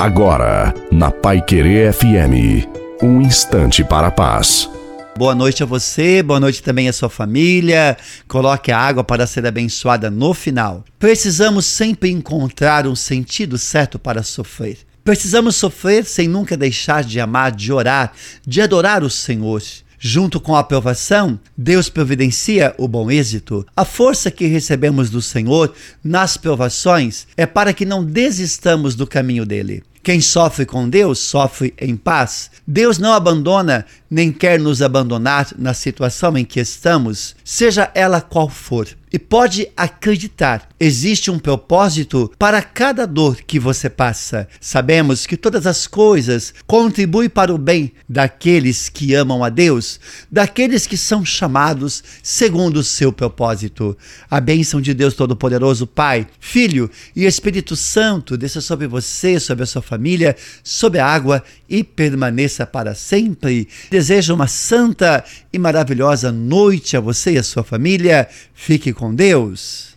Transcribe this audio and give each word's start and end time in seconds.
Agora, 0.00 0.72
na 0.90 1.10
Pai 1.10 1.42
Querer 1.42 1.92
FM, 1.92 2.66
um 3.02 3.20
instante 3.20 3.84
para 3.84 4.06
a 4.06 4.10
paz. 4.10 4.66
Boa 5.14 5.34
noite 5.34 5.62
a 5.62 5.66
você, 5.66 6.22
boa 6.22 6.40
noite 6.40 6.62
também 6.62 6.88
à 6.88 6.92
sua 6.94 7.10
família. 7.10 7.98
Coloque 8.26 8.72
a 8.72 8.78
água 8.78 9.04
para 9.04 9.26
ser 9.26 9.44
abençoada 9.44 10.10
no 10.10 10.32
final. 10.32 10.86
Precisamos 10.98 11.66
sempre 11.66 12.10
encontrar 12.10 12.86
um 12.86 12.96
sentido 12.96 13.58
certo 13.58 13.98
para 13.98 14.22
sofrer. 14.22 14.78
Precisamos 15.04 15.56
sofrer 15.56 16.06
sem 16.06 16.26
nunca 16.26 16.56
deixar 16.56 17.04
de 17.04 17.20
amar, 17.20 17.52
de 17.52 17.70
orar, 17.70 18.14
de 18.46 18.62
adorar 18.62 19.04
o 19.04 19.10
Senhor. 19.10 19.60
Junto 20.02 20.40
com 20.40 20.56
a 20.56 20.60
aprovação, 20.60 21.38
Deus 21.54 21.90
providencia 21.90 22.74
o 22.78 22.88
bom 22.88 23.10
êxito. 23.10 23.66
A 23.76 23.84
força 23.84 24.30
que 24.30 24.46
recebemos 24.46 25.10
do 25.10 25.20
Senhor 25.20 25.74
nas 26.02 26.38
provações 26.38 27.26
é 27.36 27.44
para 27.44 27.74
que 27.74 27.84
não 27.84 28.02
desistamos 28.02 28.94
do 28.94 29.06
caminho 29.06 29.44
dele. 29.44 29.82
Quem 30.02 30.20
sofre 30.20 30.64
com 30.64 30.88
Deus 30.88 31.18
sofre 31.18 31.74
em 31.78 31.94
paz. 31.94 32.50
Deus 32.66 32.98
não 32.98 33.12
abandona 33.12 33.84
nem 34.10 34.32
quer 34.32 34.58
nos 34.58 34.82
abandonar 34.82 35.48
na 35.56 35.72
situação 35.72 36.36
em 36.36 36.44
que 36.44 36.58
estamos, 36.58 37.36
seja 37.44 37.90
ela 37.94 38.20
qual 38.20 38.48
for. 38.48 38.88
E 39.12 39.18
pode 39.18 39.68
acreditar, 39.76 40.68
existe 40.78 41.32
um 41.32 41.38
propósito 41.38 42.30
para 42.38 42.62
cada 42.62 43.06
dor 43.06 43.38
que 43.44 43.58
você 43.58 43.90
passa. 43.90 44.46
Sabemos 44.60 45.26
que 45.26 45.36
todas 45.36 45.66
as 45.66 45.88
coisas 45.88 46.54
contribuem 46.64 47.28
para 47.28 47.52
o 47.52 47.58
bem 47.58 47.90
daqueles 48.08 48.88
que 48.88 49.12
amam 49.12 49.42
a 49.42 49.48
Deus, 49.48 49.98
daqueles 50.30 50.86
que 50.86 50.96
são 50.96 51.24
chamados 51.24 52.04
segundo 52.22 52.76
o 52.76 52.84
seu 52.84 53.12
propósito. 53.12 53.98
A 54.30 54.40
bênção 54.40 54.80
de 54.80 54.94
Deus 54.94 55.14
Todo-Poderoso, 55.14 55.88
Pai, 55.88 56.28
Filho 56.38 56.88
e 57.16 57.26
Espírito 57.26 57.74
Santo 57.74 58.36
desça 58.36 58.60
sobre 58.60 58.86
você, 58.86 59.40
sobre 59.40 59.64
a 59.64 59.66
sua 59.66 59.82
família, 59.82 60.36
sobre 60.62 61.00
a 61.00 61.06
água 61.06 61.42
e 61.68 61.82
permaneça 61.82 62.64
para 62.64 62.94
sempre. 62.94 63.66
Desejo 64.00 64.32
uma 64.32 64.46
santa 64.46 65.22
e 65.52 65.58
maravilhosa 65.58 66.32
noite 66.32 66.96
a 66.96 67.00
você 67.00 67.32
e 67.32 67.38
a 67.38 67.42
sua 67.42 67.62
família. 67.62 68.26
Fique 68.54 68.94
com 68.94 69.14
Deus. 69.14 69.89